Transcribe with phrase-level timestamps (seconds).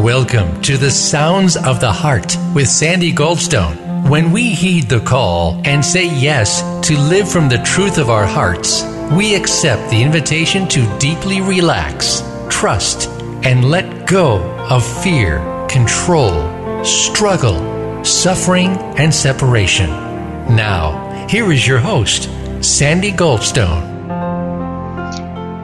[0.00, 4.08] Welcome to the Sounds of the Heart with Sandy Goldstone.
[4.08, 8.24] When we heed the call and say yes to live from the truth of our
[8.24, 8.82] hearts,
[9.14, 13.10] we accept the invitation to deeply relax, trust,
[13.44, 14.38] and let go
[14.70, 15.36] of fear,
[15.68, 16.32] control,
[16.82, 19.90] struggle, suffering, and separation.
[20.56, 22.30] Now, here is your host,
[22.64, 23.82] Sandy Goldstone.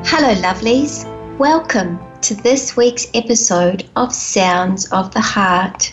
[0.04, 1.15] Hello, lovelies.
[1.38, 5.92] Welcome to this week's episode of Sounds of the Heart.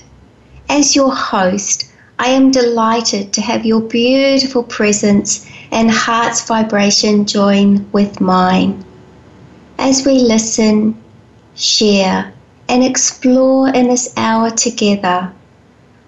[0.69, 7.91] As your host, I am delighted to have your beautiful presence and heart's vibration join
[7.91, 8.85] with mine.
[9.77, 10.97] As we listen,
[11.55, 12.31] share,
[12.69, 15.29] and explore in this hour together,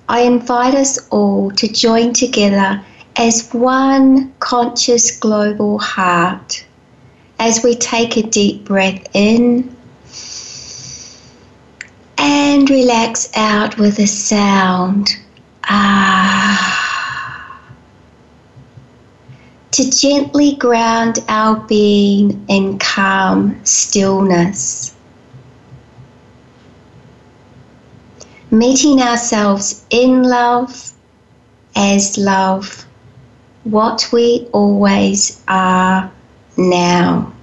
[0.08, 2.82] I invite us all to join together
[3.18, 6.66] as one conscious global heart
[7.40, 9.76] as we take a deep breath in
[12.18, 15.10] and relax out with a sound.
[15.66, 16.72] Ah.
[19.72, 24.96] To gently ground our being in calm stillness.
[28.52, 30.94] Meeting ourselves in love,
[31.76, 32.86] as love,
[33.66, 36.10] what we always are
[36.58, 37.34] now.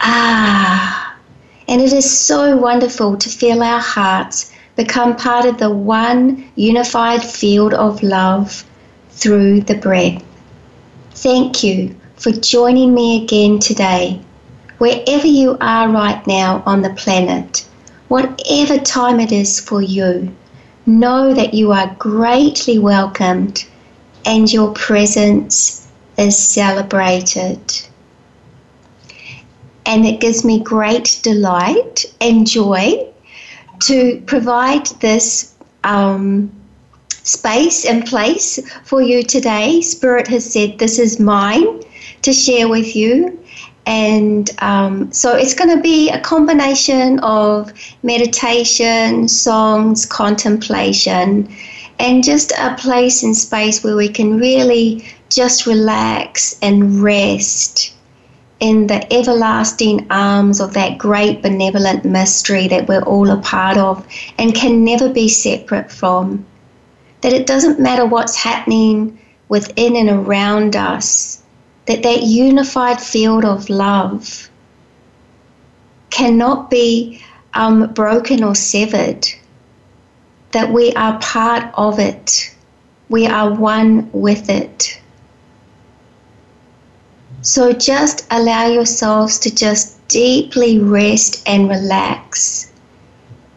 [0.00, 1.16] Ah.
[1.68, 7.22] And it is so wonderful to feel our hearts become part of the one unified
[7.22, 8.64] field of love
[9.10, 10.22] through the breath.
[11.12, 14.20] Thank you for joining me again today.
[14.78, 17.66] Wherever you are right now on the planet,
[18.08, 20.34] whatever time it is for you,
[20.86, 23.64] know that you are greatly welcomed
[24.24, 25.79] and your presence
[26.20, 27.60] is celebrated
[29.86, 33.12] and it gives me great delight and joy
[33.80, 35.54] to provide this
[35.84, 36.52] um,
[37.08, 39.80] space and place for you today.
[39.80, 41.82] Spirit has said, This is mine
[42.22, 43.42] to share with you.
[43.86, 51.52] And um, so it's going to be a combination of meditation, songs, contemplation,
[51.98, 57.94] and just a place and space where we can really just relax and rest
[58.60, 64.06] in the everlasting arms of that great benevolent mystery that we're all a part of
[64.38, 66.44] and can never be separate from.
[67.22, 71.42] That it doesn't matter what's happening within and around us,
[71.86, 74.50] that that unified field of love
[76.10, 77.22] cannot be
[77.54, 79.26] um, broken or severed,
[80.52, 82.54] that we are part of it,
[83.08, 84.99] we are one with it.
[87.42, 92.70] So just allow yourselves to just deeply rest and relax,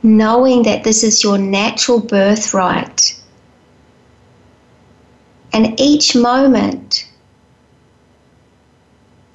[0.01, 3.19] knowing that this is your natural birthright.
[5.51, 7.09] And each moment,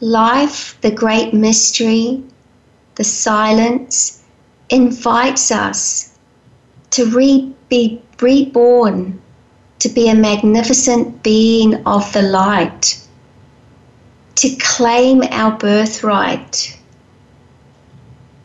[0.01, 2.25] life, the great mystery,
[2.95, 4.23] the silence,
[4.71, 6.19] invites us
[6.91, 9.21] to re- be reborn,
[9.81, 12.99] to be a magnificent being of the light
[14.39, 16.79] to claim our birthright,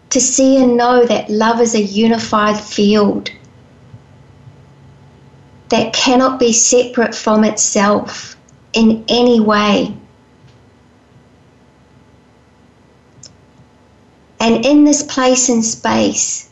[0.10, 3.30] to see and know that love is a unified field
[5.70, 8.36] that cannot be separate from itself
[8.74, 9.96] in any way.
[14.40, 16.50] And in this place and space,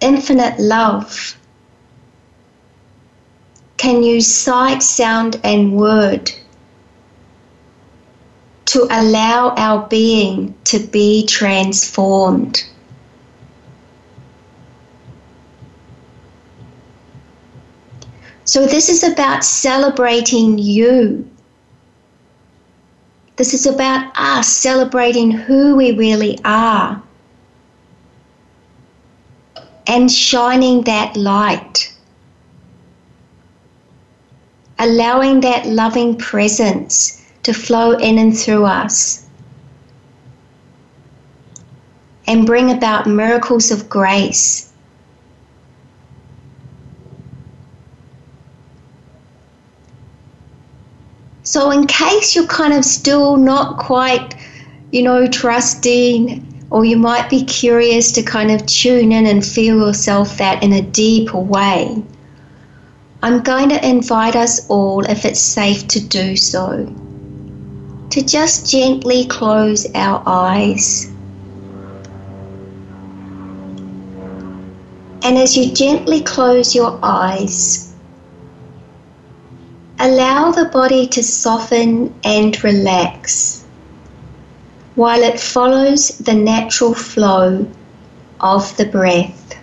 [0.00, 1.36] infinite love
[3.76, 6.32] can use sight, sound, and word
[8.66, 12.64] to allow our being to be transformed.
[18.44, 21.28] So, this is about celebrating you.
[23.36, 27.02] This is about us celebrating who we really are
[29.86, 31.94] and shining that light,
[34.78, 39.26] allowing that loving presence to flow in and through us
[42.26, 44.72] and bring about miracles of grace.
[51.42, 54.34] So, in case you're kind of still not quite,
[54.92, 59.76] you know, trusting, or you might be curious to kind of tune in and feel
[59.76, 62.02] yourself that in a deeper way,
[63.22, 66.86] I'm going to invite us all, if it's safe to do so,
[68.12, 71.12] to just gently close our eyes
[75.24, 77.94] And as you gently close your eyes,
[80.00, 83.64] allow the body to soften and relax
[84.96, 87.70] while it follows the natural flow
[88.40, 89.56] of the breath.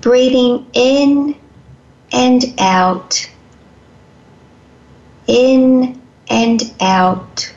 [0.00, 1.34] Breathing in
[2.12, 3.28] and out,
[5.26, 7.52] in and out.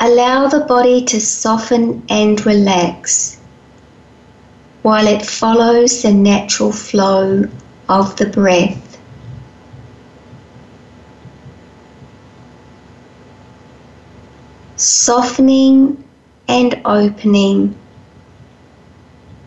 [0.00, 3.40] Allow the body to soften and relax
[4.82, 7.44] while it follows the natural flow
[7.88, 9.00] of the breath.
[14.76, 16.04] Softening
[16.48, 17.74] and opening,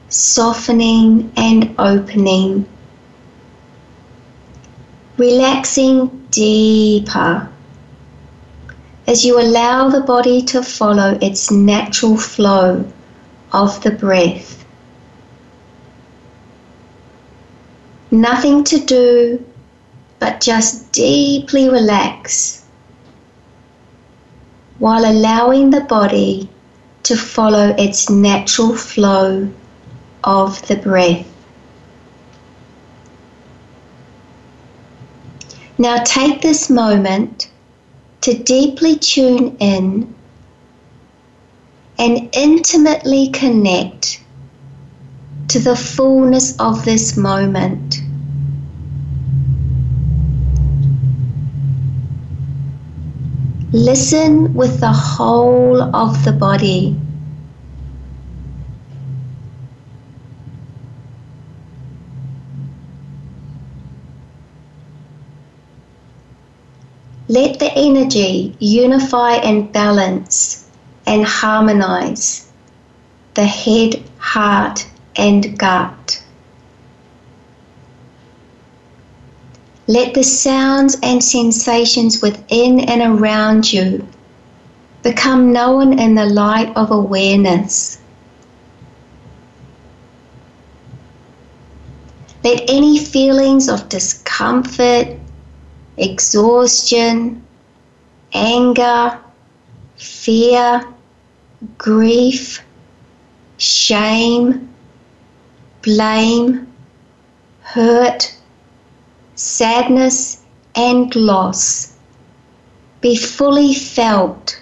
[0.10, 2.66] softening and opening,
[5.18, 7.50] relaxing deeper
[9.08, 12.86] as you allow the body to follow its natural flow
[13.52, 14.66] of the breath.
[18.12, 19.46] Nothing to do
[20.20, 22.66] but just deeply relax
[24.80, 26.50] while allowing the body
[27.04, 29.50] to follow its natural flow
[30.24, 31.37] of the breath.
[35.80, 37.50] Now take this moment
[38.22, 40.16] to deeply tune in
[42.00, 44.24] and intimately connect
[45.50, 48.02] to the fullness of this moment.
[53.72, 57.00] Listen with the whole of the body.
[67.30, 70.70] Let the energy unify and balance
[71.06, 72.50] and harmonize
[73.34, 74.88] the head, heart,
[75.18, 76.24] and gut.
[79.88, 84.08] Let the sounds and sensations within and around you
[85.04, 88.00] become known in the light of awareness.
[92.44, 95.20] Let any feelings of discomfort,
[95.98, 97.44] exhaustion,
[98.34, 99.20] anger,
[99.96, 100.86] fear,
[101.78, 102.64] grief,
[103.58, 104.70] shame,
[105.82, 106.72] blame,
[107.62, 108.36] hurt,
[109.36, 110.44] sadness,
[110.76, 111.94] and loss
[113.02, 114.62] be fully felt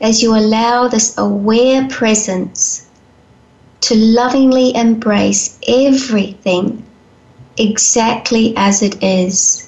[0.00, 2.88] as you allow this aware presence
[3.80, 6.84] to lovingly embrace everything
[7.56, 9.67] exactly as it is.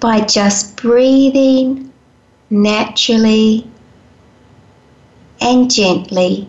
[0.00, 1.92] By just breathing
[2.50, 3.68] naturally
[5.40, 6.48] and gently,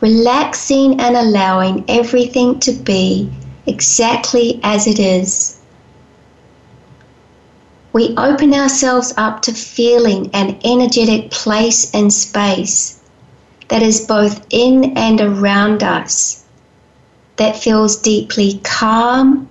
[0.00, 3.32] relaxing and allowing everything to be
[3.66, 5.60] exactly as it is.
[7.92, 13.00] We open ourselves up to feeling an energetic place and space
[13.68, 16.44] that is both in and around us,
[17.36, 19.48] that feels deeply calm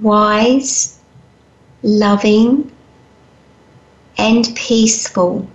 [0.00, 0.98] wise,
[1.82, 2.70] loving,
[4.18, 5.48] and peaceful.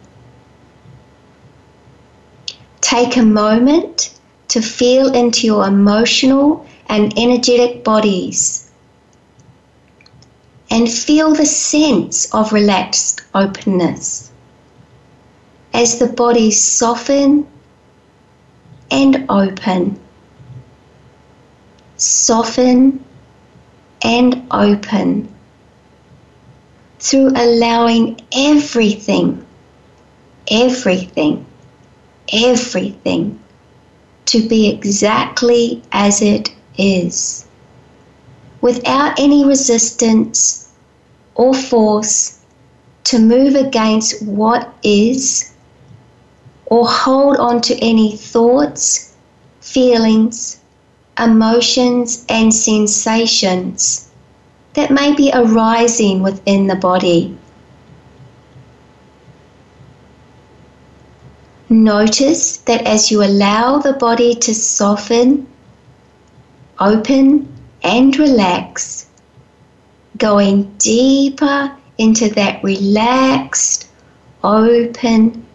[2.81, 4.13] Take a moment
[4.49, 8.71] to feel into your emotional and energetic bodies
[10.69, 14.31] and feel the sense of relaxed openness
[15.73, 17.47] as the bodies soften
[18.89, 19.99] and open.
[21.97, 23.03] Soften
[24.03, 25.33] and open
[26.99, 29.45] through allowing everything,
[30.49, 31.45] everything,
[32.33, 33.39] everything
[34.25, 37.47] to be exactly as it is,
[38.61, 40.71] without any resistance
[41.35, 42.39] or force
[43.05, 45.53] to move against what is
[46.65, 49.15] or hold on to any thoughts,
[49.61, 50.56] feelings,
[51.19, 54.09] emotions and sensations
[54.73, 57.35] that may be arising within the body.
[61.69, 65.47] Notice that as you allow the body to soften,
[66.79, 67.47] open,
[67.83, 69.07] and relax,
[70.17, 73.87] going deeper into that relaxed,
[74.43, 75.45] open,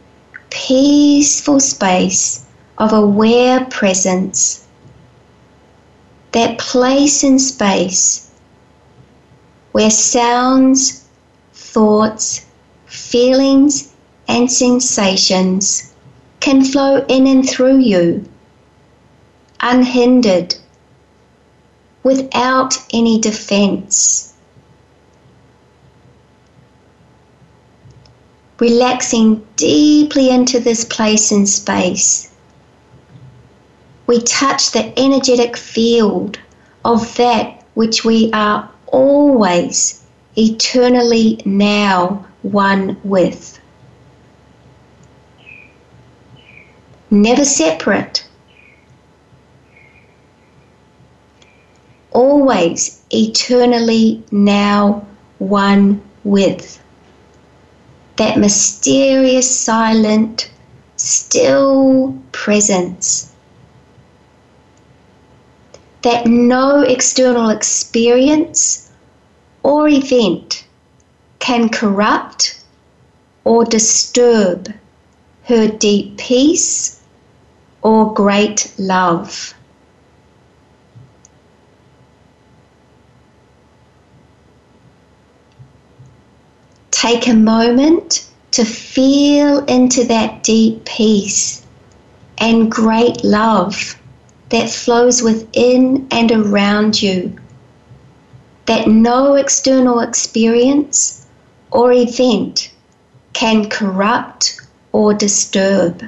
[0.51, 2.45] peaceful space
[2.79, 4.62] of aware presence
[6.33, 8.31] that place in space
[9.73, 11.05] where sounds,
[11.53, 12.47] thoughts,
[12.87, 13.93] feelings,
[14.29, 15.93] and sensations
[16.41, 18.25] can flow in and through you,
[19.61, 20.55] unhindered,
[22.03, 24.35] without any defense.
[28.59, 32.32] Relaxing deeply into this place in space,
[34.07, 36.39] we touch the energetic field
[36.85, 40.05] of that which we are always
[40.37, 43.59] eternally now one with.
[47.11, 48.27] Never separate.
[52.11, 55.07] Always eternally now
[55.39, 56.83] one with.
[58.17, 60.51] That mysterious, silent,
[60.97, 63.32] still presence.
[66.03, 68.91] That no external experience
[69.63, 70.65] or event
[71.39, 72.61] can corrupt
[73.45, 74.73] or disturb
[75.45, 77.01] her deep peace
[77.83, 79.55] or great love.
[86.91, 91.65] Take a moment to feel into that deep peace
[92.39, 93.99] and great love
[94.53, 97.35] that flows within and around you
[98.67, 101.27] that no external experience
[101.71, 102.71] or event
[103.33, 104.61] can corrupt
[104.93, 106.03] or disturb.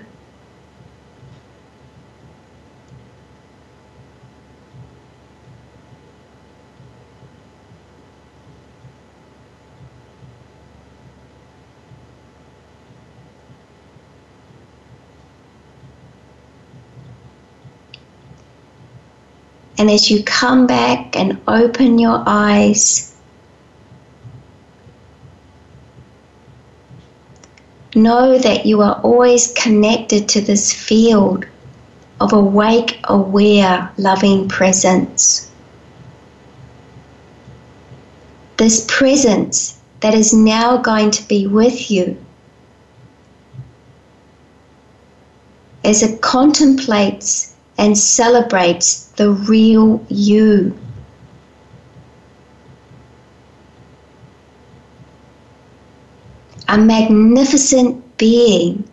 [19.85, 23.15] And as you come back and open your eyes,
[27.95, 31.45] know that you are always connected to this field
[32.19, 35.53] of awake, aware, loving presence.
[38.57, 42.17] This presence that is now going to be with you
[45.85, 50.77] as it contemplates and celebrates the real you.
[56.69, 58.89] A magnificent being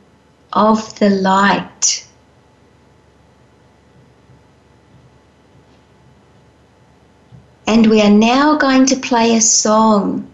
[0.53, 2.07] of the light.
[7.67, 10.29] And we are now going to play a song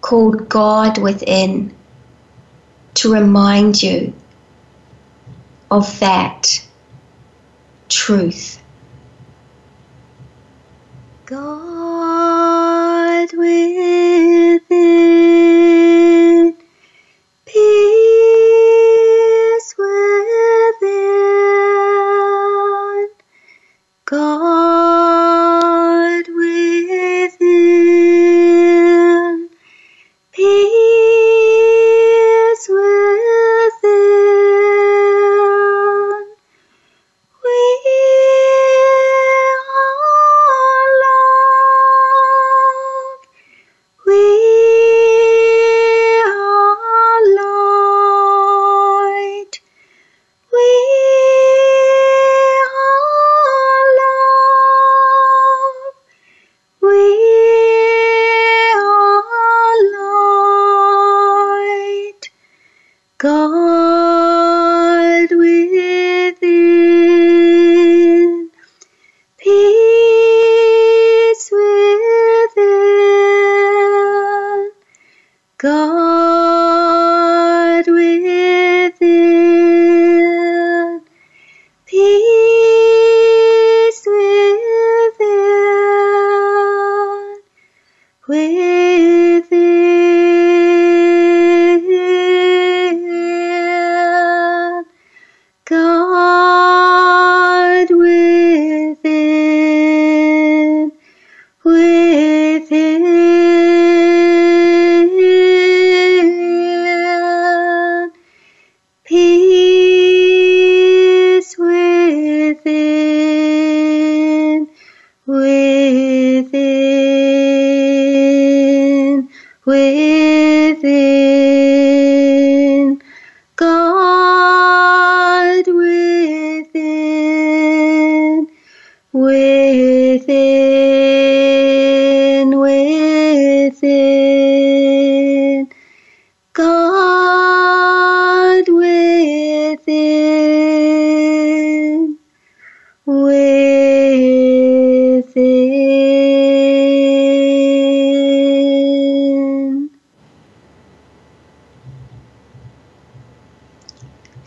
[0.00, 1.72] called God Within
[2.94, 4.12] to remind you
[5.70, 6.66] of that
[7.88, 8.60] truth.
[11.26, 14.29] God within,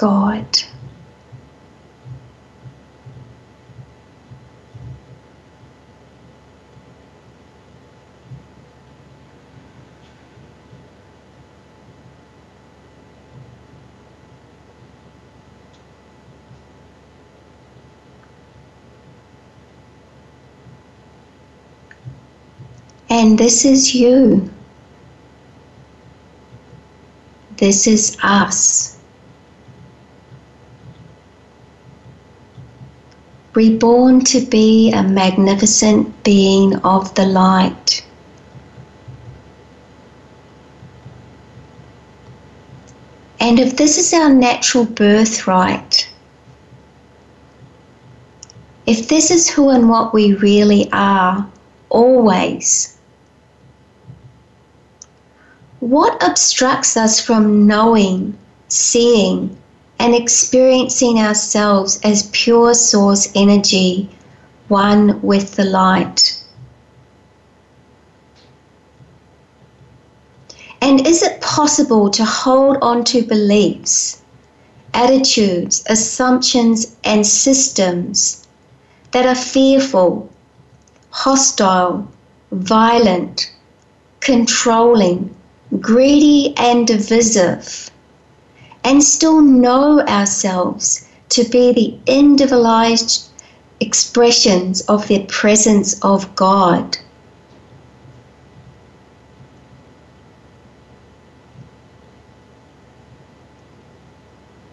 [0.03, 0.59] God.
[23.09, 24.51] And this is you.
[27.57, 28.92] This is us.
[33.53, 38.03] Reborn to be a magnificent being of the light.
[43.39, 46.09] And if this is our natural birthright,
[48.85, 51.47] if this is who and what we really are,
[51.89, 52.97] always,
[55.79, 58.37] what obstructs us from knowing,
[58.69, 59.57] seeing,
[60.03, 64.09] and experiencing ourselves as pure source energy,
[64.67, 66.43] one with the light?
[70.81, 74.21] And is it possible to hold on to beliefs,
[74.93, 78.45] attitudes, assumptions, and systems
[79.11, 80.29] that are fearful,
[81.11, 82.05] hostile,
[82.51, 83.53] violent,
[84.19, 85.33] controlling,
[85.79, 87.89] greedy, and divisive,
[88.83, 93.29] and still know ourselves to be the individualized
[93.79, 96.97] expressions of the presence of God?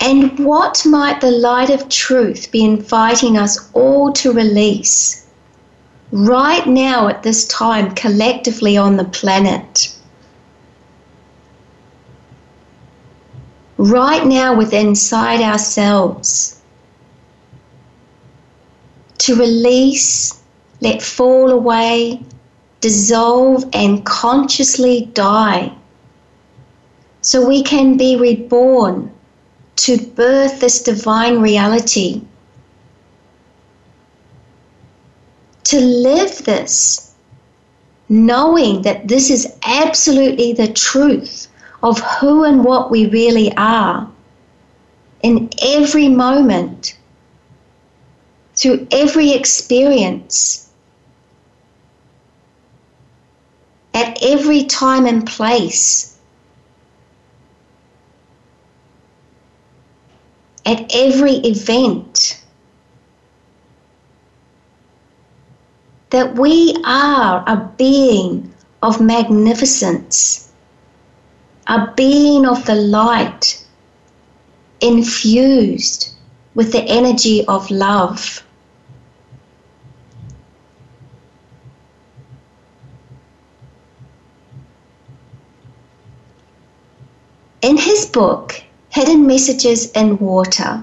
[0.01, 5.27] And what might the light of truth be inviting us all to release
[6.11, 9.95] right now at this time collectively on the planet?
[13.81, 16.61] Right now within inside ourselves
[19.17, 20.39] to release,
[20.83, 22.23] let fall away,
[22.83, 25.73] dissolve, and consciously die.
[27.23, 29.11] So we can be reborn
[29.77, 32.21] to birth this divine reality,
[35.65, 37.15] to live this,
[38.11, 41.50] knowing that this is absolutely the truth
[41.83, 44.11] of who and what we really are
[45.23, 46.97] in every moment,
[48.55, 50.71] through every experience,
[53.95, 56.11] at every time and place.
[60.67, 62.43] at every event.
[66.11, 70.50] That we are a being of magnificence,
[71.71, 73.65] a being of the light,
[74.81, 76.13] infused
[76.57, 78.43] with the energy of love.
[87.63, 90.83] In his book, Hidden Messages in Water,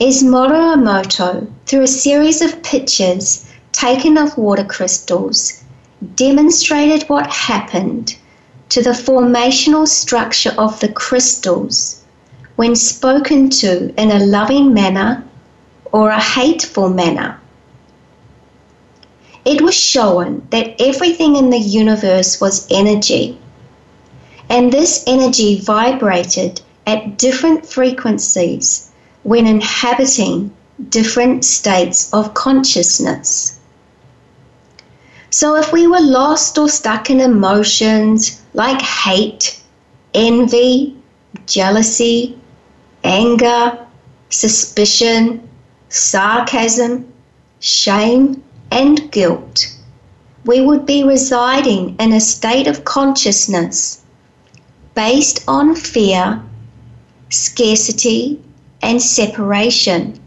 [0.00, 5.62] Masaru Emoto, through a series of pictures taken of water crystals,
[6.14, 8.16] demonstrated what happened
[8.68, 12.02] to the formational structure of the crystals
[12.56, 15.24] when spoken to in a loving manner
[15.92, 17.40] or a hateful manner.
[19.44, 23.38] It was shown that everything in the universe was energy,
[24.50, 28.90] and this energy vibrated at different frequencies
[29.22, 30.52] when inhabiting
[30.90, 33.58] different states of consciousness.
[35.30, 39.58] So, if we were lost or stuck in emotions like hate,
[40.12, 40.94] envy,
[41.46, 42.38] jealousy,
[43.04, 43.78] anger,
[44.28, 45.48] suspicion,
[45.88, 47.10] sarcasm,
[47.60, 49.74] shame, and guilt,
[50.44, 54.02] we would be residing in a state of consciousness
[54.94, 56.42] based on fear
[57.30, 58.40] scarcity,
[58.82, 60.18] and separation,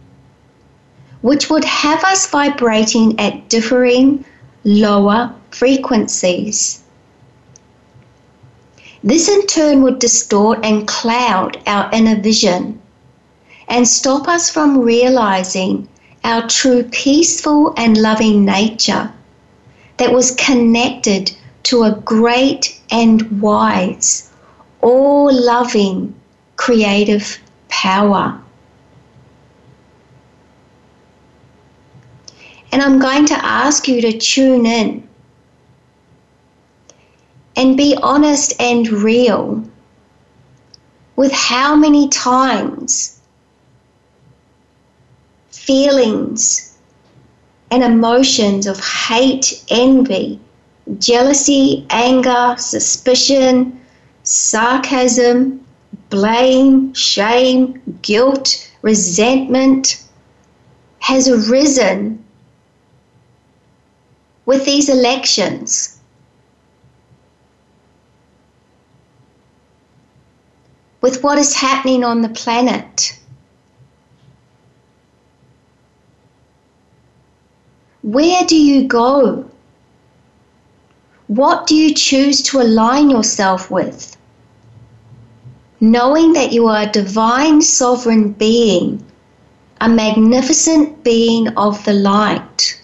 [1.22, 4.24] which would have us vibrating at differing
[4.64, 6.81] lower frequencies.
[9.04, 12.80] This in turn would distort and cloud our inner vision
[13.68, 15.88] and stop us from realizing
[16.24, 19.12] our true peaceful and loving nature
[19.98, 21.32] that was connected
[21.64, 24.30] to a great and wise,
[24.82, 26.14] all loving,
[26.56, 28.40] creative power.
[32.72, 35.08] And I'm going to ask you to tune in
[37.62, 39.64] and be honest and real
[41.16, 43.22] with how many times
[45.52, 46.76] feelings
[47.70, 50.40] and emotions of hate, envy,
[50.98, 53.80] jealousy, anger, suspicion,
[54.24, 55.64] sarcasm,
[56.10, 60.04] blame, shame, guilt, resentment
[60.98, 62.26] has arisen
[64.48, 65.91] with these elections.
[71.02, 73.18] With what is happening on the planet.
[78.04, 79.46] Where do you go?
[81.28, 84.18] What do you choose to align yourself with?
[85.80, 89.04] Knowing that you are a divine sovereign being,
[89.80, 92.81] a magnificent being of the light.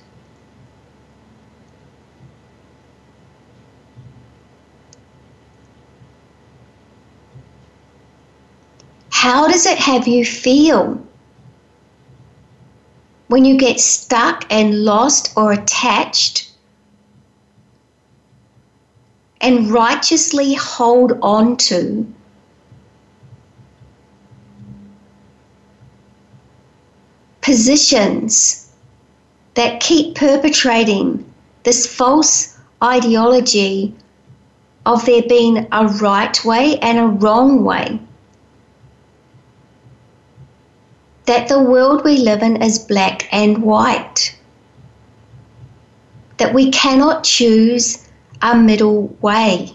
[9.20, 11.02] How does it have you feel
[13.30, 16.52] when you get stuck and lost or attached
[19.42, 22.06] and righteously hold on to
[27.42, 28.72] positions
[29.56, 31.26] that keep perpetrating
[31.64, 33.96] this false ideology
[34.86, 38.00] of there being a right way and a wrong way.
[41.28, 44.34] That the world we live in is black and white.
[46.38, 48.08] That we cannot choose
[48.42, 49.74] a middle way.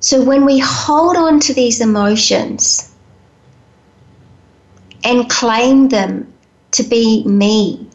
[0.00, 2.91] So when we hold on to these emotions
[5.04, 6.32] and claim them
[6.72, 7.86] to be me,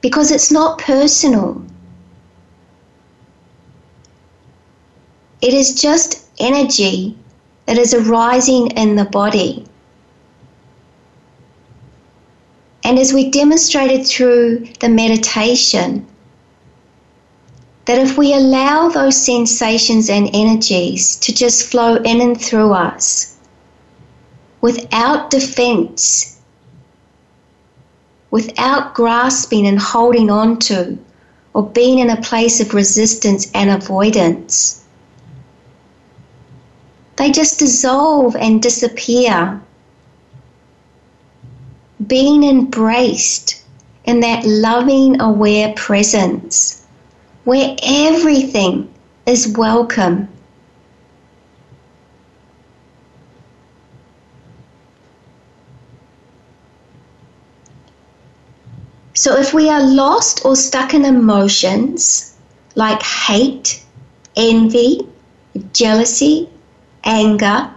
[0.00, 1.64] because it's not personal.
[5.40, 7.16] It is just energy
[7.66, 9.66] that is arising in the body.
[12.84, 16.06] And as we demonstrated through the meditation,
[17.86, 23.33] that if we allow those sensations and energies to just flow in and through us
[24.64, 26.40] without defense,
[28.30, 30.96] without grasping and holding on to
[31.52, 34.82] or being in a place of resistance and avoidance.
[37.16, 39.60] They just dissolve and disappear.
[42.06, 43.62] Being embraced
[44.06, 46.86] in that loving, aware presence
[47.44, 48.88] where everything
[49.26, 50.33] is welcome
[59.16, 62.34] So if we are lost or stuck in emotions
[62.74, 63.80] like hate,
[64.34, 65.08] envy,
[65.72, 66.50] jealousy,
[67.04, 67.70] anger,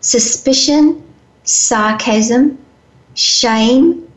[0.00, 1.02] suspicion,
[1.44, 2.58] sarcasm,
[3.14, 4.10] shame,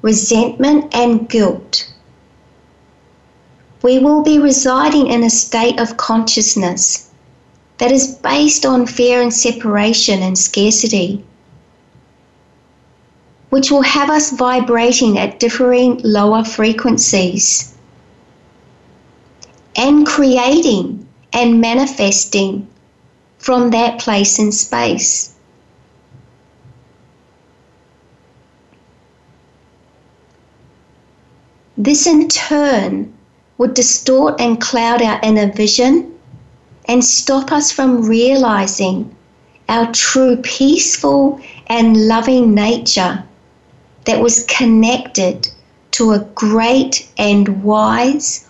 [0.00, 1.92] resentment, and guilt,
[3.82, 7.10] we will be residing in a state of consciousness
[7.76, 11.22] that is based on fear and separation and scarcity
[13.50, 17.74] which will have us vibrating at differing lower frequencies
[19.76, 22.66] and creating and manifesting
[23.38, 25.34] from that place in space.
[31.76, 33.12] This in turn
[33.58, 36.18] would distort and cloud our inner vision
[36.86, 39.14] and stop us from realizing
[39.68, 43.22] our true peaceful and loving nature
[44.06, 45.48] that was connected
[45.90, 48.48] to a great and wise,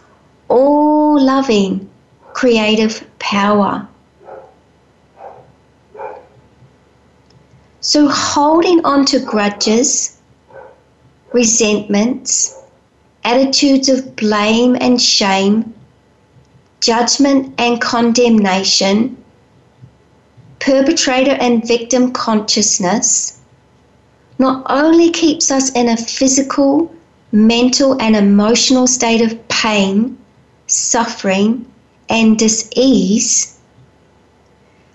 [0.48, 1.88] all loving
[2.34, 3.88] creative power.
[7.80, 10.18] So, holding on to grudges,
[11.32, 12.60] resentments,
[13.24, 15.72] attitudes of blame and shame,
[16.80, 19.16] judgment and condemnation,
[20.58, 23.35] perpetrator and victim consciousness
[24.38, 26.94] not only keeps us in a physical,
[27.32, 30.16] mental, and emotional state of pain,
[30.66, 31.64] suffering,
[32.08, 33.58] and dis-ease,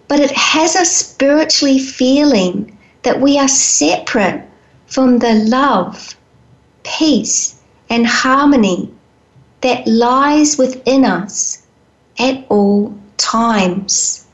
[0.08, 4.48] but it has us spiritually feeling that we are separate
[4.86, 6.16] from the love,
[6.84, 8.94] peace, and harmony
[9.62, 11.64] that lies within us
[12.20, 14.26] at all times.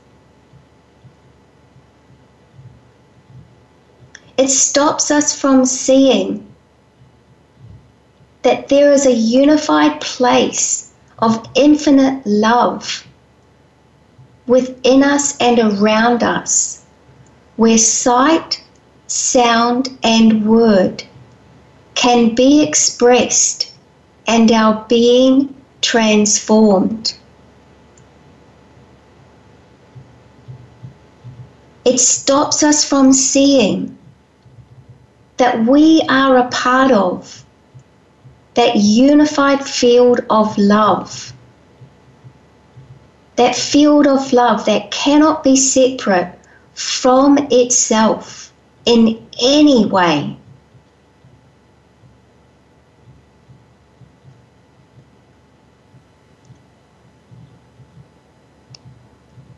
[4.38, 6.46] It stops us from seeing
[8.42, 13.04] that there is a unified place of infinite love
[14.46, 16.86] within us and around us,
[17.56, 18.62] where sight,
[19.08, 21.02] sound, and word
[21.96, 23.74] can be expressed
[24.28, 27.12] and our being transformed.
[31.84, 33.97] It stops us from seeing
[35.38, 37.44] that we are a part of
[38.54, 41.32] that unified field of love.
[43.36, 46.36] That field of love that cannot be separate
[46.74, 48.52] from itself
[48.84, 50.36] in any way.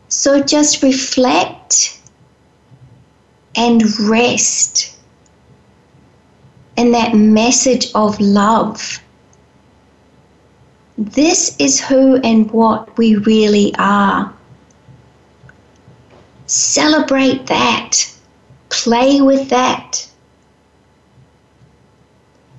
[0.09, 1.99] So just reflect
[3.57, 5.00] and rest
[6.81, 9.01] in that message of love.
[10.97, 14.33] This is who and what we really are.
[16.47, 18.11] Celebrate that.
[18.71, 20.09] Play with that.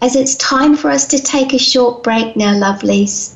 [0.03, 3.35] As it's time for us to take a short break now, lovelies.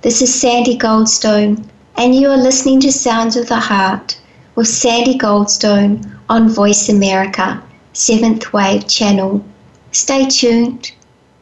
[0.00, 1.62] This is Sandy Goldstone,
[1.96, 4.18] and you are listening to Sounds of the Heart
[4.54, 9.44] with Sandy Goldstone on Voice America, 7th Wave Channel.
[9.92, 10.92] Stay tuned,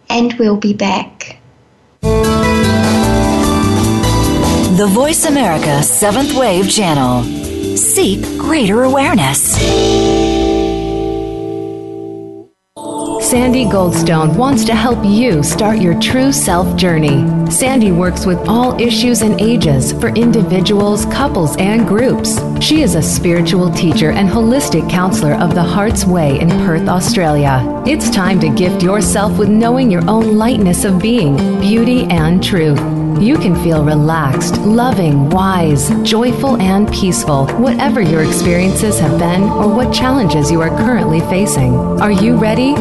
[0.08, 1.38] and we'll be back.
[4.78, 7.24] The Voice America 7th Wave Channel.
[7.76, 10.17] Seek greater awareness.
[13.28, 17.50] Sandy Goldstone wants to help you start your true self journey.
[17.50, 22.40] Sandy works with all issues and ages for individuals, couples, and groups.
[22.64, 27.60] She is a spiritual teacher and holistic counselor of the Heart's Way in Perth, Australia.
[27.86, 32.80] It's time to gift yourself with knowing your own lightness of being, beauty, and truth.
[33.20, 39.68] You can feel relaxed, loving, wise, joyful, and peaceful, whatever your experiences have been or
[39.68, 41.74] what challenges you are currently facing.
[41.74, 42.74] Are you ready?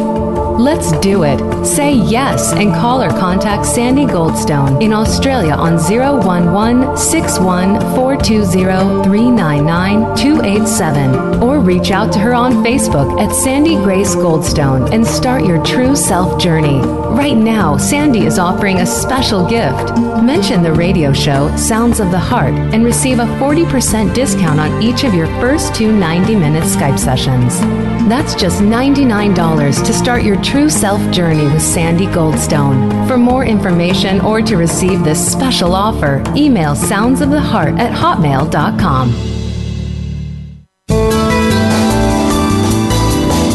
[0.58, 1.38] Let's do it.
[1.64, 11.40] Say yes and call or contact Sandy Goldstone in Australia on 011 61420 399 287
[11.40, 15.94] or reach out to her on Facebook at Sandy Grace Goldstone and start your true
[15.94, 16.80] self journey.
[16.80, 19.96] Right now, Sandy is offering a special gift.
[20.22, 25.04] Mention the radio show Sounds of the Heart and receive a 40% discount on each
[25.04, 27.60] of your first two 90 minute Skype sessions.
[28.08, 33.06] That's just $99 to start your true self journey with Sandy Goldstone.
[33.06, 39.12] For more information or to receive this special offer, email soundsoftheheart at hotmail.com.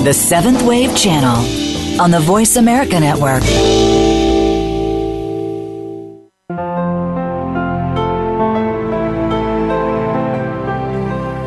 [0.03, 3.43] The Seventh Wave Channel on the Voice America Network.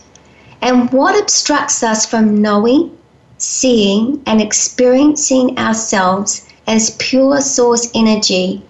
[0.61, 2.97] and what obstructs us from knowing,
[3.37, 8.63] seeing, and experiencing ourselves as pure source energy,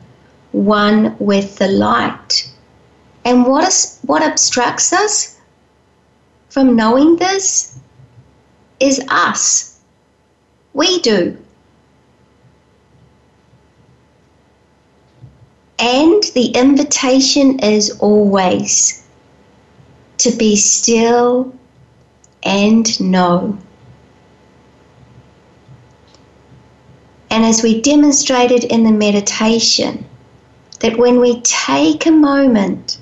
[0.52, 2.52] one with the light.
[3.24, 5.38] And what, is, what obstructs us
[6.50, 7.78] from knowing this
[8.80, 9.80] is us.
[10.74, 11.38] We do.
[15.80, 19.04] And the invitation is always
[20.20, 21.54] to be still
[22.44, 23.58] and know.
[27.30, 30.06] And as we demonstrated in the meditation,
[30.80, 33.00] that when we take a moment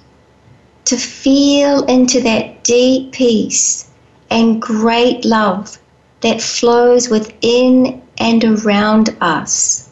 [0.86, 3.90] to feel into that deep peace
[4.30, 5.78] and great love
[6.22, 9.85] that flows within and around us,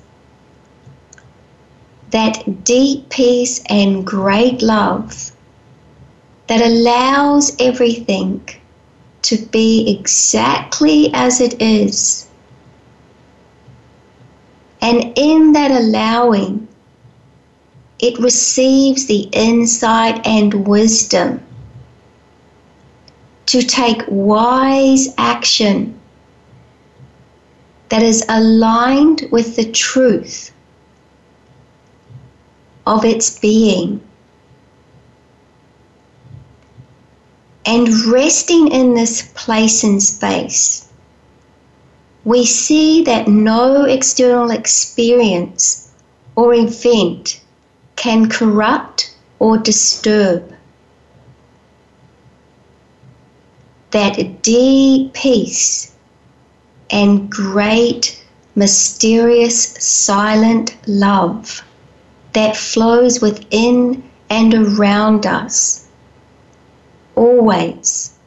[2.13, 5.31] that deep peace and great love
[6.45, 8.47] that allows everything
[9.23, 12.27] to be exactly as it is.
[14.79, 16.67] And in that allowing,
[17.97, 21.41] it receives the insight and wisdom
[23.47, 25.99] to take wise action
[27.89, 30.51] that is aligned with the truth
[32.85, 34.01] of its being.
[37.65, 40.87] And resting in this place and space,
[42.25, 45.91] we see that no external experience
[46.35, 47.41] or event
[47.95, 50.53] can corrupt or disturb
[53.91, 55.93] that deep peace
[56.89, 58.23] and great,
[58.55, 61.63] mysterious, silent love
[62.33, 65.87] that flows within and around us,
[67.15, 68.17] always,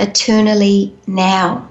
[0.00, 1.68] eternally now.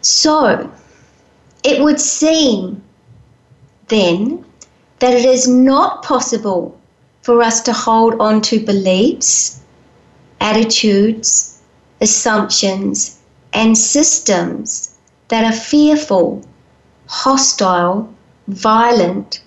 [0.00, 0.70] So,
[1.62, 2.82] it would seem
[3.88, 4.44] then
[4.98, 6.78] that it is not possible
[7.22, 9.60] for us to hold on to beliefs,
[10.40, 11.60] attitudes,
[12.00, 13.13] assumptions,
[13.54, 14.94] and systems
[15.28, 16.44] that are fearful,
[17.06, 18.12] hostile,
[18.48, 19.40] violent,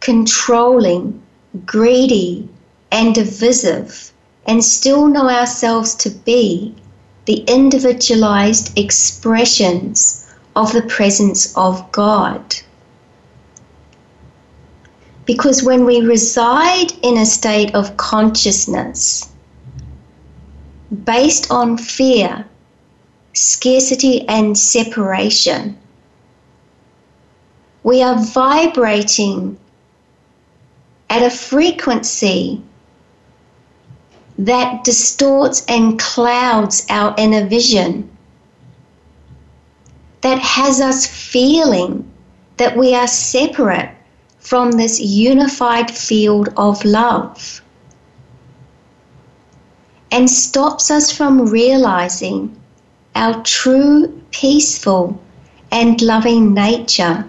[0.00, 1.22] controlling,
[1.64, 2.48] greedy,
[2.90, 4.12] and divisive,
[4.46, 6.74] and still know ourselves to be
[7.26, 12.56] the individualized expressions of the presence of God.
[15.24, 19.32] Because when we reside in a state of consciousness
[21.04, 22.44] based on fear,
[23.32, 25.78] scarcity, and separation,
[27.82, 29.58] we are vibrating
[31.10, 32.62] at a frequency
[34.38, 38.08] that distorts and clouds our inner vision,
[40.22, 42.08] that has us feeling
[42.56, 43.90] that we are separate
[44.38, 47.62] from this unified field of love
[50.10, 52.61] and stops us from realizing
[53.14, 55.20] our true, peaceful,
[55.70, 57.28] and loving nature.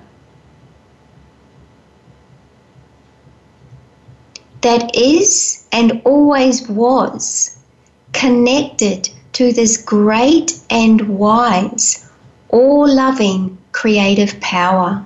[4.62, 7.58] That is and always was
[8.14, 12.10] connected to this great and wise,
[12.50, 15.04] all loving creative power.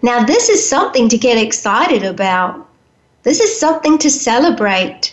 [0.00, 2.66] Now, this is something to get excited about.
[3.24, 5.12] This is something to celebrate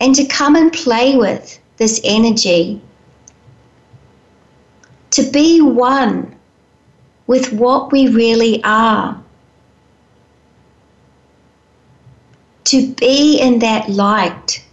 [0.00, 2.80] and to come and play with this energy.
[5.12, 6.34] To be one
[7.26, 9.22] with what we really are.
[12.64, 14.64] To be in that light.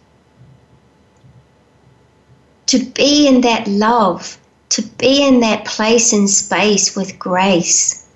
[2.68, 8.07] To be in that love to be in that place and space with grace.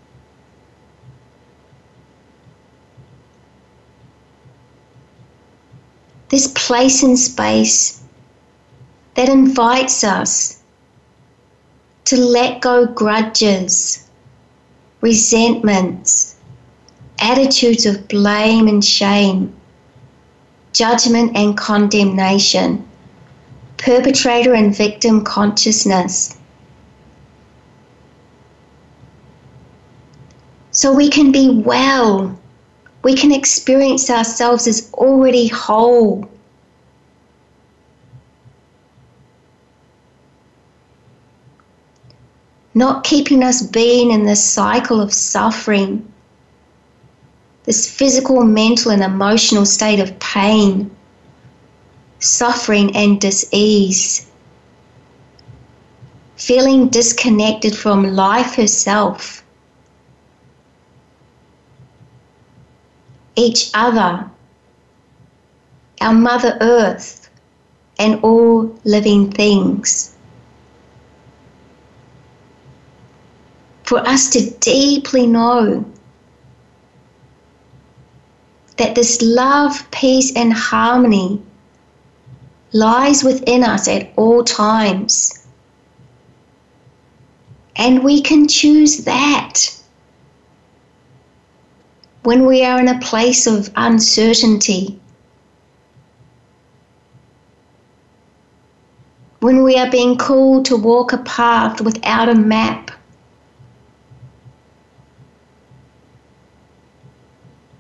[6.32, 8.02] This place and space
[9.16, 10.64] that invites us
[12.06, 14.08] to let go grudges,
[15.02, 16.38] resentments,
[17.20, 19.54] attitudes of blame and shame,
[20.74, 22.88] judgment and condemnation,
[23.78, 26.38] perpetrator and victim consciousness
[30.72, 32.38] so we can be well.
[33.04, 36.30] We can experience ourselves as already whole.
[42.74, 46.12] Not keeping us being in this cycle of suffering,
[47.64, 50.90] this physical, mental, and emotional state of pain,
[52.20, 54.28] suffering, and disease.
[56.38, 59.41] Feeling disconnected from life herself
[63.42, 64.30] each other,
[66.00, 67.30] our Mother Earth,
[67.98, 70.16] and all living things.
[73.84, 75.86] For us to deeply know
[78.78, 81.42] that this love, peace, and harmony
[82.74, 85.46] lies within us at all times.
[87.76, 89.81] And we can choose that
[92.24, 95.00] when we are in a place of uncertainty,
[99.40, 102.92] when we are being called to walk a path without a map,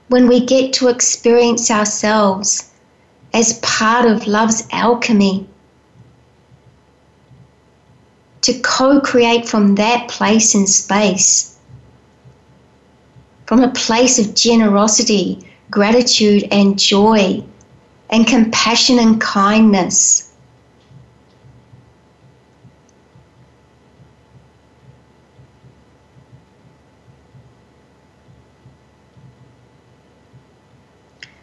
[0.07, 2.71] when we get to experience ourselves
[3.33, 5.47] as part of love's alchemy.
[8.41, 11.57] To co create from that place and space,
[13.51, 17.43] from a place of generosity, gratitude, and joy,
[18.09, 20.31] and compassion and kindness.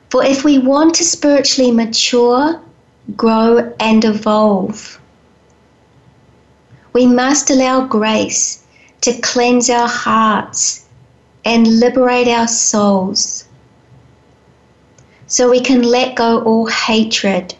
[0.08, 2.58] For if we want to spiritually mature,
[3.18, 4.98] grow, and evolve,
[6.94, 8.64] we must allow grace
[9.02, 10.87] to cleanse our hearts
[11.44, 13.48] and liberate our souls
[15.28, 17.54] so we can let go all hatred,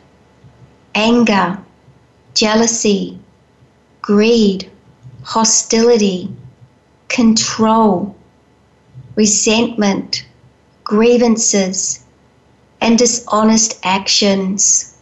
[0.95, 1.59] anger,
[2.35, 3.19] jealousy,
[4.01, 4.71] greed,
[5.23, 6.35] hostility,
[7.09, 8.17] control,
[9.17, 10.25] resentment,
[10.83, 12.07] grievances,
[12.81, 14.97] and dishonest actions.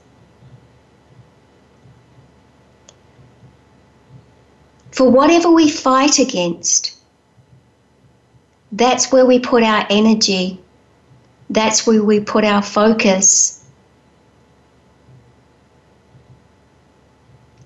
[4.90, 6.95] For whatever we fight against,
[8.72, 10.60] that's where we put our energy.
[11.50, 13.64] That's where we put our focus.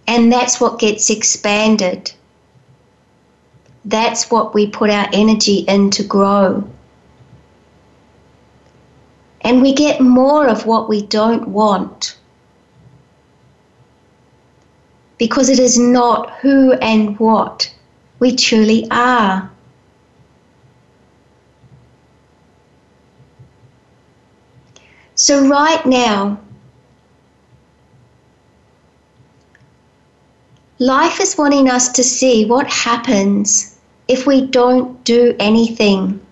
[0.06, 2.12] And that's what gets expanded.
[3.84, 6.68] That's what we put our energy in to grow
[9.42, 12.16] and we get more of what we don't want.
[15.18, 17.72] Because it is not who and what
[18.18, 19.49] we truly are.
[25.20, 26.40] So, right now,
[30.78, 36.24] life is wanting us to see what happens if we don't do anything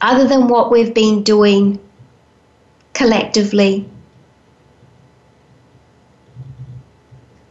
[0.00, 1.78] other than what we've been doing
[2.92, 3.88] collectively.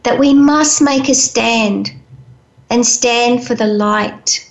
[0.02, 1.92] That we must make a stand
[2.68, 4.45] and stand for the light.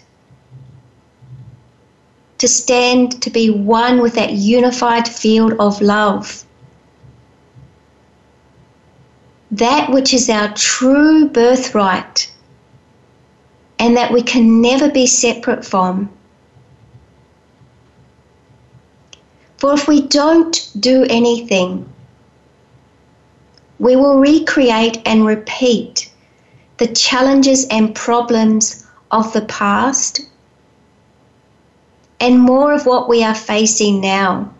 [2.39, 6.45] To stand to be one with that unified field of love.
[9.51, 12.31] That which is our true birthright
[13.79, 16.09] and that we can never be separate from.
[19.57, 21.87] For if we don't do anything,
[23.79, 26.11] we will recreate and repeat
[26.77, 30.21] the challenges and problems of the past
[32.19, 34.51] and more of what we are facing now,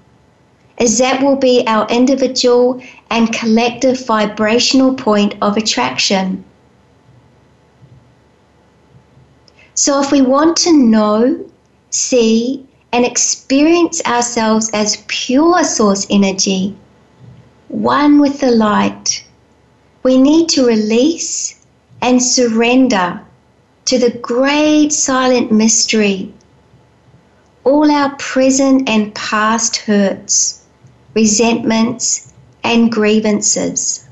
[0.78, 6.43] as that will be our individual and collective vibrational point of attraction.
[9.74, 11.45] So, if we want to know,
[11.89, 16.76] see, and experience ourselves as pure source energy,
[17.68, 19.26] one with the light,
[20.03, 21.66] we need to release
[22.01, 23.22] and surrender
[23.86, 26.34] to the great silent mystery.
[27.66, 30.63] All our present and past hurts,
[31.13, 34.07] resentments, and grievances.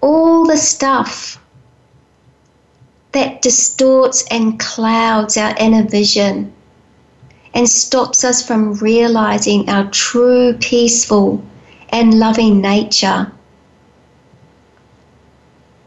[0.00, 1.38] All the stuff
[3.12, 6.52] that distorts and clouds our inner vision
[7.54, 11.44] and stops us from realizing our true peaceful
[11.90, 13.30] and loving nature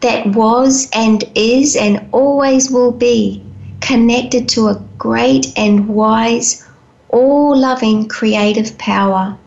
[0.02, 3.45] that was and is and always will be
[3.82, 6.66] connected to a great and wise,
[7.10, 9.38] all loving creative power.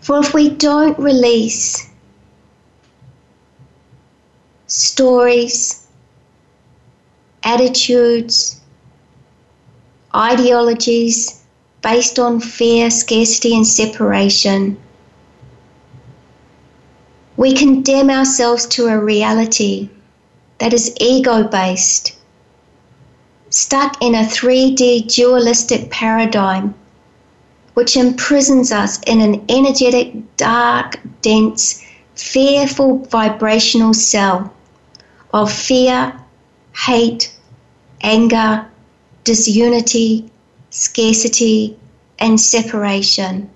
[0.00, 1.90] For if we don't release
[4.66, 5.86] stories,
[7.42, 8.60] attitudes,
[10.14, 11.42] ideologies
[11.82, 14.76] based on fear, scarcity, and separation,
[17.44, 19.90] we condemn ourselves to a reality
[20.56, 22.16] that is ego based,
[23.50, 26.74] stuck in a 3D dualistic paradigm
[27.74, 31.84] which imprisons us in an energetic, dark, dense,
[32.14, 34.50] fearful vibrational cell
[35.34, 36.18] of fear,
[36.74, 37.30] hate,
[38.00, 38.64] anger,
[39.24, 40.30] disunity,
[40.70, 41.76] scarcity,
[42.18, 43.50] and separation.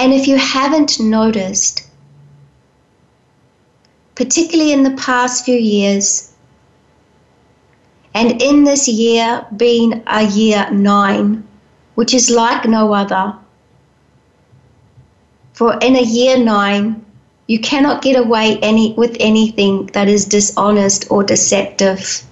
[0.00, 1.86] And if you haven't noticed,
[4.14, 6.32] particularly in the past few years,
[8.14, 11.46] and in this year being a year nine,
[11.96, 13.34] which is like no other.
[15.52, 17.04] For in a year nine,
[17.50, 22.22] You cannot get away any with anything that is dishonest or deceptive.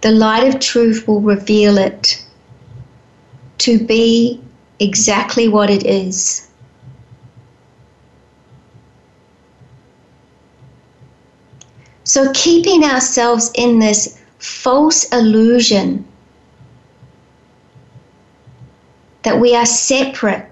[0.00, 2.24] The light of truth will reveal it
[3.58, 4.40] to be
[4.80, 6.47] exactly what it is.
[12.08, 16.06] So, keeping ourselves in this false illusion
[19.24, 20.48] that we are separate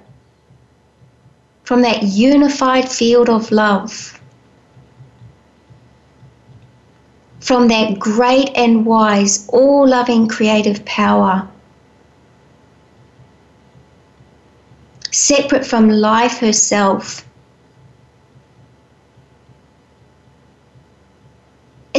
[1.64, 4.20] from that unified field of love,
[7.40, 11.48] from that great and wise, all loving creative power.
[15.10, 17.25] Separate from life herself.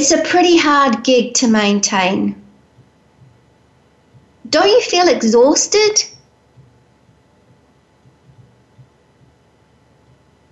[0.10, 2.42] It's a pretty hard gig to maintain.
[4.50, 6.02] Don't you feel exhausted?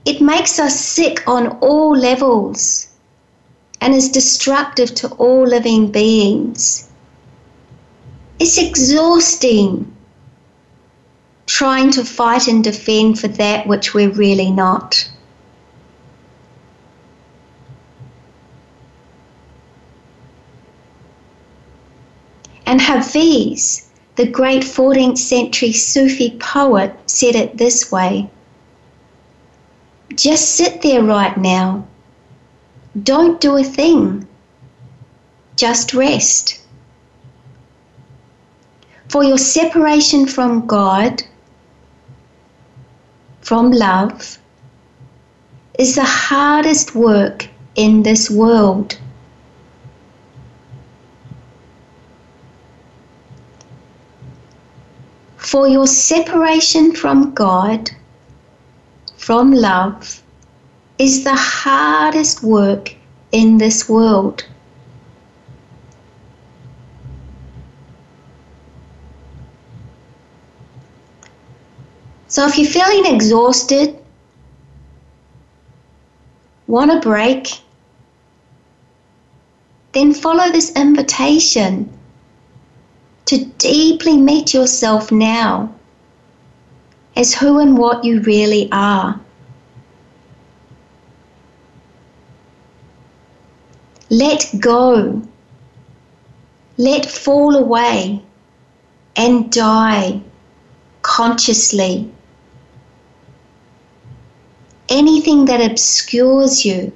[0.03, 2.87] It makes us sick on all levels
[3.79, 6.89] and is destructive to all living beings.
[8.39, 9.95] It's exhausting
[11.45, 15.09] trying to fight and defend for that which we're really not.
[22.75, 28.29] And Hafiz, the great 14th century Sufi poet, said it this way
[30.13, 31.87] just sit there right now.
[33.01, 34.27] Don't do a thing.
[35.55, 36.59] Just rest.
[39.07, 41.23] For your separation from God,
[43.39, 44.37] from love,
[45.79, 48.97] is the hardest work in this world.
[55.45, 57.91] For your separation from God,
[59.15, 60.23] from love
[60.97, 62.95] is the hardest work
[63.31, 64.43] in this world.
[72.27, 73.99] So if you're feeling exhausted,
[76.65, 77.49] want a break,
[79.91, 81.94] then follow this invitation
[83.25, 85.73] to deeply meet yourself now
[87.15, 89.19] as who and what you really are.
[94.09, 95.21] Let go.
[96.77, 98.21] Let fall away
[99.15, 100.21] and die
[101.01, 102.11] consciously.
[104.89, 106.91] Anything that obscures you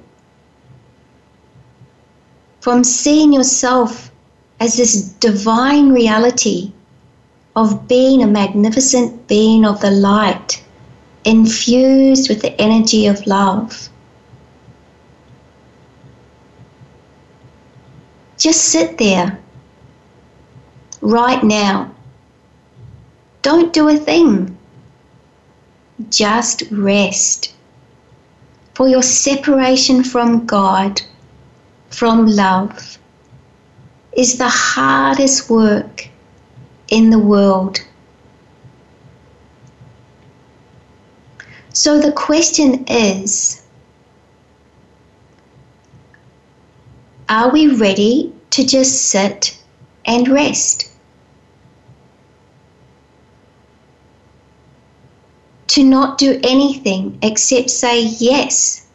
[2.60, 4.12] from seeing yourself
[4.60, 6.72] as this divine reality
[7.56, 10.62] of being a magnificent being of the light,
[11.24, 13.88] infused with the energy of love.
[18.38, 19.38] Just sit there
[21.00, 21.94] right now.
[23.42, 24.56] Don't do a thing.
[26.10, 27.54] Just rest.
[28.74, 31.02] For your separation from God,
[31.90, 32.99] from love,
[34.12, 36.08] is the hardest work
[36.88, 37.80] in the world.
[41.72, 43.62] So the question is
[47.28, 49.56] Are we ready to just sit
[50.04, 50.90] and rest?
[55.68, 58.88] To not do anything except say yes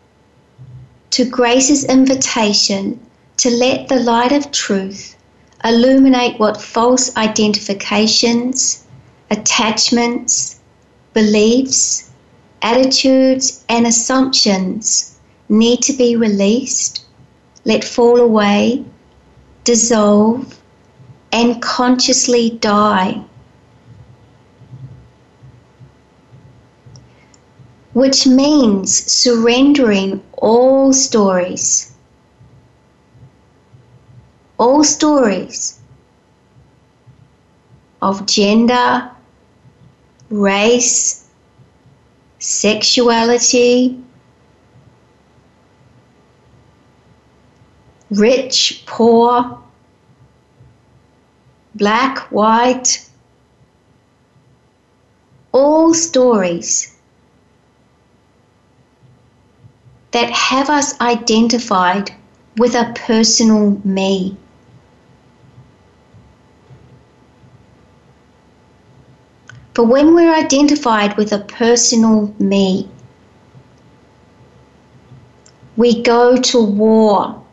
[1.11, 2.99] to Grace's invitation
[3.45, 5.15] to let the light of truth
[5.63, 8.83] illuminate what false identifications,
[9.29, 10.59] attachments,
[11.13, 12.09] beliefs,
[12.63, 17.05] attitudes, and assumptions need to be released,
[17.65, 18.83] let fall away,
[19.63, 20.59] dissolve,
[21.31, 23.21] and consciously die.
[27.93, 31.94] Which means surrendering all stories
[34.57, 35.79] all stories
[38.01, 39.11] of gender,
[40.29, 41.27] race,
[42.39, 43.99] sexuality,
[48.11, 49.59] rich, poor,
[51.75, 53.09] black, white,
[55.51, 56.95] all stories
[60.11, 62.11] that have us identified
[62.57, 64.37] with a personal me.
[69.75, 72.89] For when we're identified with a personal me,
[75.75, 77.43] we go to war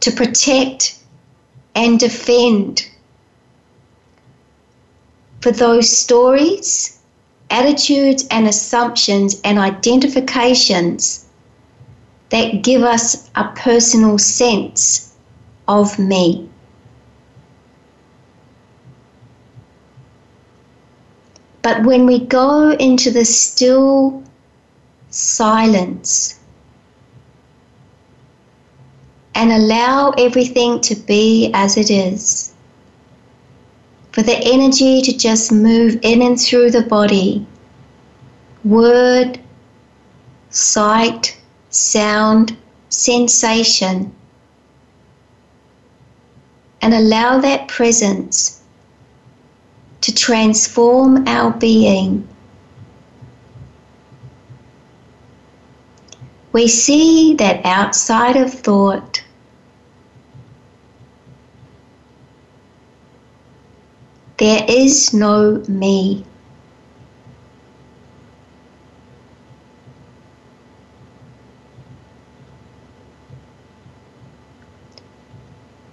[0.00, 0.98] to protect
[1.74, 2.86] and defend.
[5.40, 6.98] For those stories,
[7.48, 11.24] attitudes, and assumptions and identifications
[12.28, 15.14] that give us a personal sense
[15.66, 16.50] of me.
[21.66, 24.22] But when we go into the still
[25.10, 26.38] silence
[29.34, 32.54] and allow everything to be as it is,
[34.12, 37.44] for the energy to just move in and through the body,
[38.62, 39.40] word,
[40.50, 41.36] sight,
[41.70, 42.56] sound,
[42.90, 44.14] sensation,
[46.80, 48.62] and allow that presence
[50.00, 52.26] to transform our being.
[56.52, 59.22] We see that outside of thought,
[64.38, 66.24] there is no me.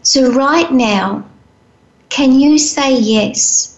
[0.02, 1.26] So, right now,
[2.10, 3.73] can you say yes?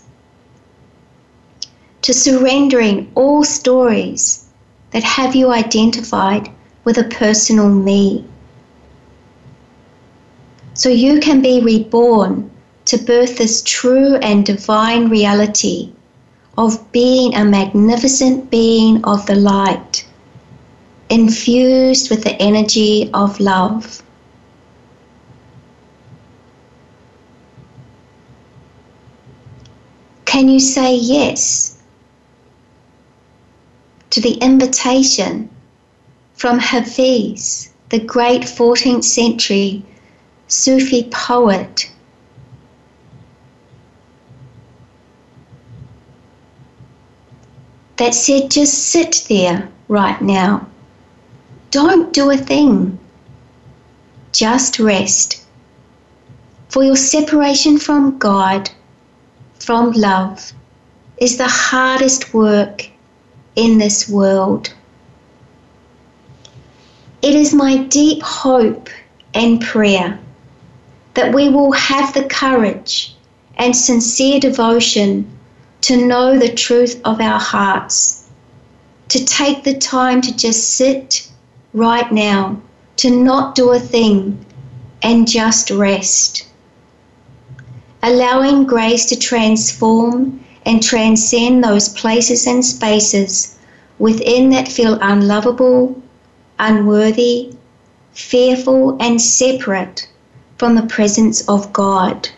[2.05, 4.45] To surrendering all stories
[4.91, 6.47] that have you identified
[6.83, 8.23] with a personal me.
[10.75, 12.51] So you can be reborn
[12.85, 15.93] to birth this true and divine reality
[16.59, 20.05] of being a magnificent being of the light,
[21.09, 24.03] infused with the energy of love.
[30.25, 31.74] Can you say yes
[34.15, 35.49] to the invitation
[36.35, 39.83] from Hafiz, the great 14th century
[40.47, 41.91] Sufi poet.
[47.97, 50.65] That said, just sit there right now.
[51.71, 52.97] Don't do a thing.
[54.31, 55.43] Just rest.
[56.69, 58.69] For your separation from God,
[59.59, 60.53] from love,
[61.17, 62.94] is the hardest work
[63.55, 64.73] in this world.
[67.21, 68.89] It is my deep hope
[69.33, 70.19] and prayer
[71.15, 73.15] that we will have the courage
[73.57, 75.29] and sincere devotion
[75.81, 78.29] to know the truth of our hearts,
[79.09, 81.29] to take the time to just sit
[81.73, 82.61] right now,
[82.97, 84.45] to not do a thing
[85.01, 86.47] and just rest.
[88.03, 93.57] Allowing grace to transform and transcend those places and spaces
[93.99, 96.01] within that feel unlovable,
[96.59, 97.53] unworthy,
[98.13, 100.07] fearful, and separate
[100.57, 102.29] from the presence of God.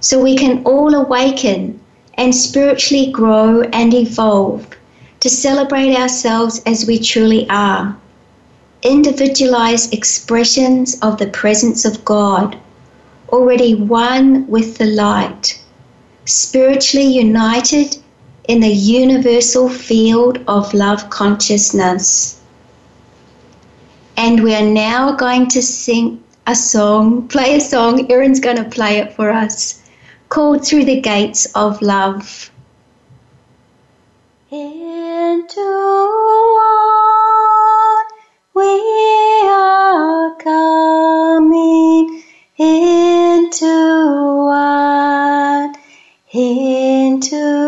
[0.00, 1.80] So we can all awaken
[2.14, 4.66] and spiritually grow and evolve
[5.20, 7.96] to celebrate ourselves as we truly are.
[8.82, 12.56] Individualized expressions of the presence of God,
[13.28, 15.60] already one with the light
[16.28, 17.96] spiritually united
[18.48, 22.40] in the universal field of love consciousness.
[24.16, 28.10] And we are now going to sing a song, play a song.
[28.10, 29.82] Erin's going to play it for us,
[30.28, 32.50] called Through the Gates of Love.
[34.50, 35.60] Into
[36.56, 36.88] one
[38.54, 42.22] we are coming
[42.58, 45.57] into one
[46.30, 47.67] into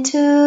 [0.00, 0.39] into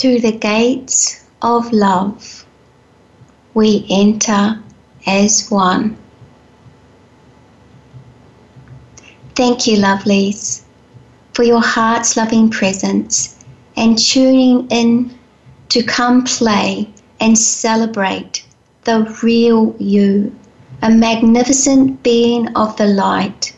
[0.00, 2.46] Through the gates of love,
[3.52, 4.58] we enter
[5.06, 5.94] as one.
[9.34, 10.62] Thank you, lovelies,
[11.34, 13.44] for your heart's loving presence
[13.76, 15.18] and tuning in
[15.68, 16.88] to come play
[17.20, 18.42] and celebrate
[18.84, 20.34] the real you,
[20.80, 23.54] a magnificent being of the light,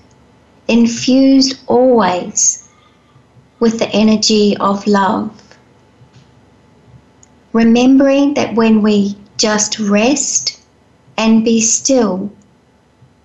[0.66, 2.68] infused always
[3.61, 5.41] with the energy of love.
[7.53, 10.59] Remembering that when we just rest
[11.19, 12.31] and be still,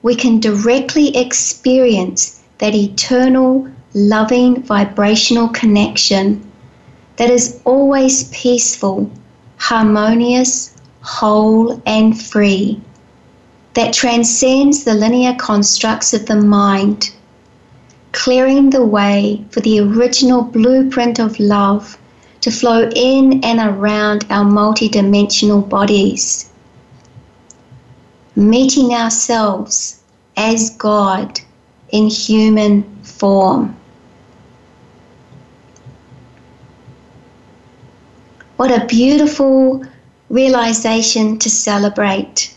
[0.01, 6.43] we can directly experience that eternal, loving, vibrational connection
[7.15, 9.09] that is always peaceful,
[9.57, 12.81] harmonious, whole, and free,
[13.75, 17.11] that transcends the linear constructs of the mind,
[18.11, 21.97] clearing the way for the original blueprint of love
[22.41, 26.51] to flow in and around our multidimensional bodies,
[28.35, 30.01] meeting ourselves
[30.35, 31.39] as God
[31.89, 33.75] in human form.
[38.57, 39.85] What a beautiful
[40.29, 42.55] realization to celebrate.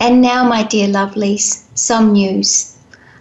[0.00, 2.71] And now, my dear lovelies, some news.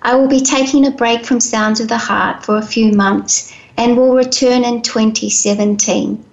[0.04, 3.54] I will be taking a break from Sounds of the Heart for a few months
[3.78, 6.26] and will return in 2017.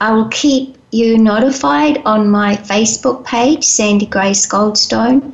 [0.00, 5.32] I will keep you notified on my Facebook page, Sandy Grace Goldstone.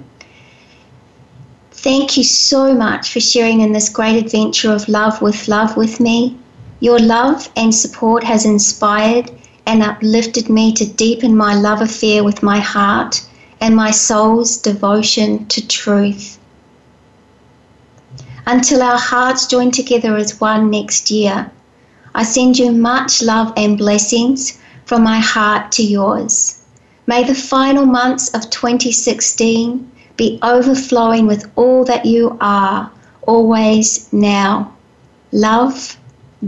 [1.72, 5.98] Thank you so much for sharing in this great adventure of love with love with
[5.98, 6.38] me.
[6.78, 9.30] Your love and support has inspired
[9.66, 13.26] and uplifted me to deepen my love affair with my heart
[13.60, 16.39] and my soul's devotion to truth.
[18.50, 21.48] Until our hearts join together as one next year,
[22.16, 26.60] I send you much love and blessings from my heart to yours.
[27.06, 32.90] May the final months of 2016 be overflowing with all that you are,
[33.22, 34.72] always now.
[35.30, 35.96] Love,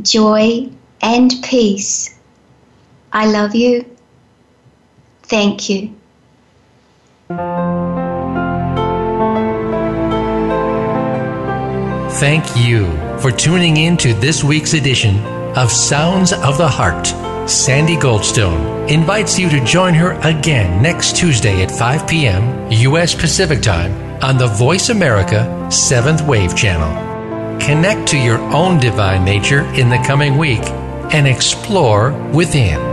[0.03, 0.69] joy,
[1.03, 2.19] and peace.
[3.13, 3.85] I love you.
[5.23, 5.95] Thank you.
[12.23, 12.87] Thank you
[13.19, 15.19] for tuning in to this week's edition
[15.57, 17.09] of Sounds of the Heart.
[17.51, 22.71] Sandy Goldstone invites you to join her again next Tuesday at 5 p.m.
[22.71, 23.13] U.S.
[23.13, 27.59] Pacific Time on the Voice America 7th Wave Channel.
[27.59, 30.63] Connect to your own divine nature in the coming week
[31.13, 32.92] and explore within.